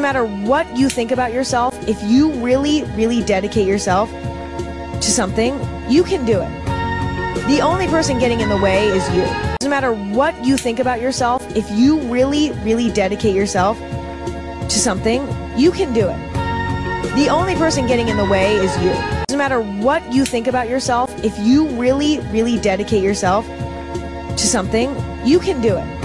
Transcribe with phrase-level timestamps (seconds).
[0.00, 5.60] Doesn't matter what you think about yourself, if you really, really dedicate yourself to something,
[5.90, 7.46] you can do it.
[7.46, 9.24] The only person getting in the way is you.
[9.60, 15.20] Doesn't matter what you think about yourself, if you really, really dedicate yourself to something,
[15.54, 17.14] you can do it.
[17.14, 18.92] The only person getting in the way is you.
[19.28, 24.96] Doesn't matter what you think about yourself, if you really, really dedicate yourself to something,
[25.26, 25.99] you can do it.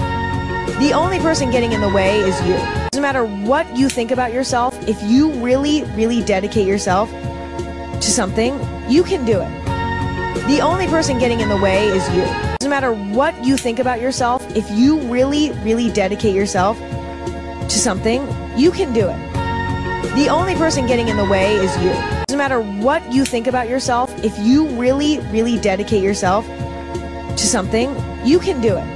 [0.78, 2.54] The only person getting in the way is you.
[2.90, 8.60] Doesn't matter what you think about yourself, if you really, really dedicate yourself to something,
[8.86, 10.46] you can do it.
[10.48, 12.24] The only person getting in the way is you.
[12.58, 18.28] Doesn't matter what you think about yourself, if you really, really dedicate yourself to something,
[18.54, 20.14] you can do it.
[20.14, 21.90] The only person getting in the way is you.
[22.28, 27.96] Doesn't matter what you think about yourself, if you really, really dedicate yourself to something,
[28.26, 28.95] you can do it.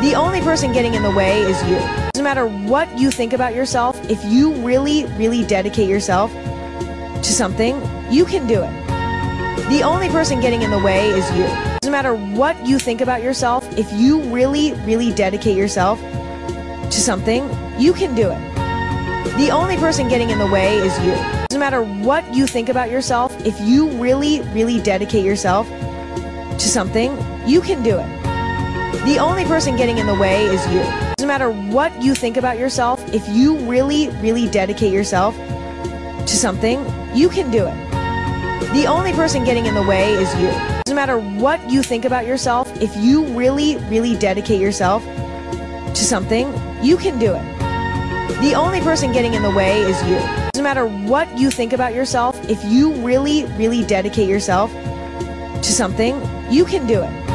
[0.00, 1.76] The only person getting in the way is you.
[2.12, 7.80] Doesn't matter what you think about yourself, if you really, really dedicate yourself to something,
[8.10, 8.84] you can do it.
[9.70, 11.44] The only person getting in the way is you.
[11.80, 17.48] Doesn't matter what you think about yourself, if you really, really dedicate yourself to something,
[17.78, 18.54] you can do it.
[19.36, 21.12] The only person getting in the way is you.
[21.48, 27.16] Doesn't matter what you think about yourself, if you really, really dedicate yourself to something,
[27.46, 28.23] you can do it.
[29.02, 30.80] The only person getting in the way is you.
[31.16, 36.84] Doesn't matter what you think about yourself, if you really, really dedicate yourself to something,
[37.14, 37.74] you can do it.
[38.72, 40.48] The only person getting in the way is you.
[40.84, 46.52] Doesn't matter what you think about yourself, if you really, really dedicate yourself to something,
[46.82, 48.40] you can do it.
[48.40, 50.18] The only person getting in the way is you.
[50.52, 56.20] Doesn't matter what you think about yourself, if you really, really dedicate yourself to something,
[56.50, 57.33] you can do it.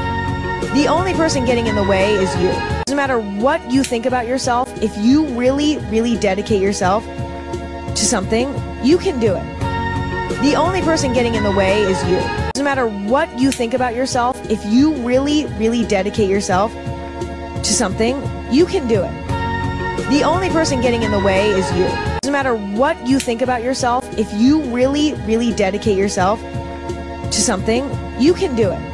[0.61, 2.49] The only person getting in the way is you.
[2.85, 8.53] Doesn't matter what you think about yourself, if you really, really dedicate yourself to something,
[8.83, 9.59] you can do it.
[10.41, 12.19] The only person getting in the way is you.
[12.53, 18.21] Doesn't matter what you think about yourself, if you really, really dedicate yourself to something,
[18.51, 20.09] you can do it.
[20.09, 21.87] The only person getting in the way is you.
[22.21, 27.89] Doesn't matter what you think about yourself, if you really, really dedicate yourself to something,
[28.19, 28.88] you can do it.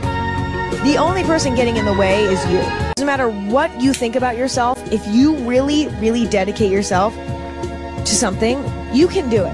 [0.83, 2.59] The only person getting in the way is you.
[2.95, 8.63] Doesn't matter what you think about yourself, if you really, really dedicate yourself to something,
[8.93, 9.53] you can do it.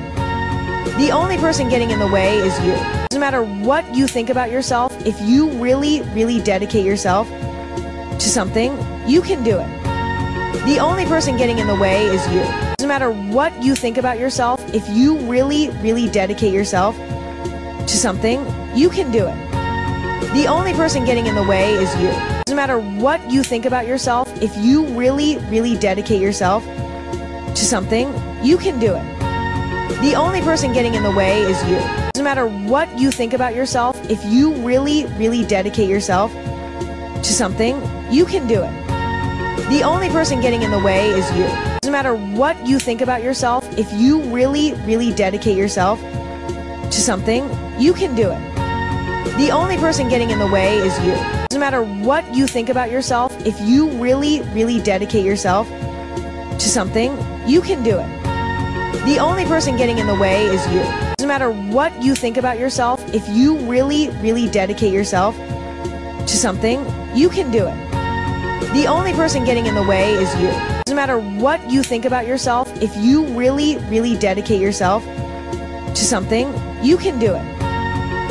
[0.98, 2.74] The only person getting in the way is you.
[3.10, 8.78] Doesn't matter what you think about yourself, if you really, really dedicate yourself to something,
[9.08, 9.82] you can do it.
[10.66, 12.42] The only person getting in the way is you.
[12.78, 18.46] Doesn't matter what you think about yourself, if you really, really dedicate yourself to something,
[18.76, 19.51] you can do it.
[20.34, 22.10] The only person getting in the way is you.
[22.46, 28.08] Doesn't matter what you think about yourself, if you really, really dedicate yourself to something,
[28.42, 29.04] you can do it.
[30.02, 31.76] The only person getting in the way is you.
[32.14, 37.76] Doesn't matter what you think about yourself, if you really, really dedicate yourself to something,
[38.10, 39.70] you can do it.
[39.70, 41.44] The only person getting in the way is you.
[41.82, 47.44] Doesn't matter what you think about yourself, if you really, really dedicate yourself to something,
[47.78, 48.51] you can do it.
[49.38, 51.14] The only person getting in the way is you.
[51.50, 57.18] Doesn't matter what you think about yourself, if you really, really dedicate yourself to something,
[57.48, 58.22] you can do it.
[59.06, 60.82] The only person getting in the way is you.
[61.18, 66.86] Doesn't matter what you think about yourself, if you really, really dedicate yourself to something,
[67.16, 68.74] you can do it.
[68.74, 70.50] The only person getting in the way is you.
[70.86, 76.54] Doesn't matter what you think about yourself, if you really, really dedicate yourself to something,
[76.84, 77.61] you can do it.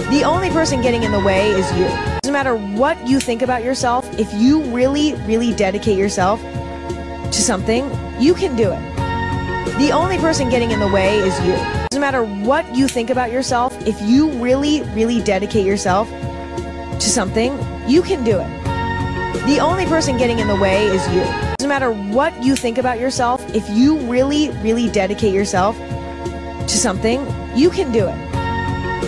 [0.08, 1.84] The only person getting in the way is you.
[2.22, 7.90] Doesn't matter what you think about yourself, if you really, really dedicate yourself to something,
[8.18, 9.78] you can do it.
[9.78, 11.54] The only person getting in the way is you.
[11.90, 17.56] Doesn't matter what you think about yourself, if you really, really dedicate yourself to something,
[17.88, 19.46] you can do it.
[19.46, 21.22] The only person getting in the way is you.
[21.58, 27.26] Doesn't matter what you think about yourself, if you really, really dedicate yourself to something,
[27.54, 28.29] you can do it.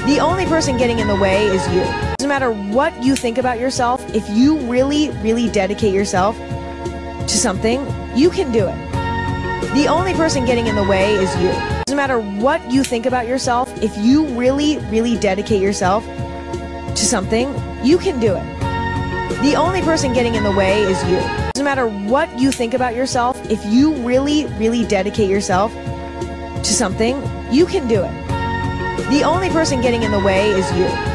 [0.06, 1.84] The only person getting in the way is you.
[2.19, 7.87] Doesn't matter what you think about yourself, if you really, really dedicate yourself to something,
[8.16, 8.75] you can do it.
[9.75, 11.52] The only person getting in the way is you.
[11.87, 17.55] Doesn't matter what you think about yourself, if you really, really dedicate yourself to something,
[17.84, 19.43] you can do it.
[19.43, 21.20] The only person getting in the way is you.
[21.55, 27.22] Doesn't matter what you think about yourself, if you really, really dedicate yourself to something,
[27.52, 28.31] you can do it.
[29.11, 31.03] The only person getting in the way is you.